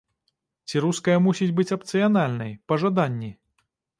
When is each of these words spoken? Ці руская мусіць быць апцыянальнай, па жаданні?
Ці 0.71 0.79
руская 0.85 1.17
мусіць 1.25 1.51
быць 1.59 1.67
апцыянальнай, 1.77 2.51
па 2.71 2.81
жаданні? 2.85 3.31